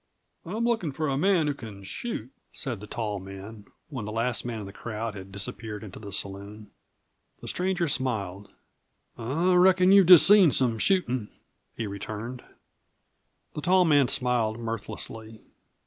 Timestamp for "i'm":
0.47-0.65